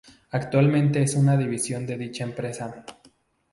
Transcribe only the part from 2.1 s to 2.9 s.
empresa.